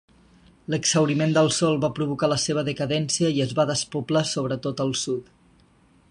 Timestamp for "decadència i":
2.69-3.43